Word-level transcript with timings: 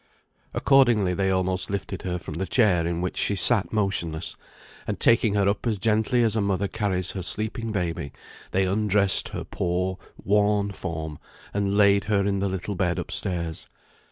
Accordingly 0.55 1.13
they 1.13 1.29
almost 1.29 1.69
lifted 1.69 2.01
her 2.01 2.17
from 2.17 2.33
the 2.33 2.47
chair 2.47 2.87
in 2.87 3.01
which 3.01 3.17
she 3.17 3.35
sat 3.35 3.71
motionless, 3.71 4.35
and 4.87 4.99
taking 4.99 5.35
her 5.35 5.47
up 5.47 5.67
as 5.67 5.77
gently 5.77 6.23
as 6.23 6.35
a 6.35 6.41
mother 6.41 6.67
carries 6.67 7.11
her 7.11 7.21
sleeping 7.21 7.71
baby, 7.71 8.11
they 8.49 8.65
undressed 8.65 9.29
her 9.29 9.43
poor, 9.43 9.99
worn 10.17 10.71
form, 10.71 11.19
and 11.53 11.77
laid 11.77 12.05
her 12.05 12.25
in 12.25 12.39
the 12.39 12.49
little 12.49 12.73
bed 12.73 12.97
up 12.97 13.11
stairs. 13.11 13.67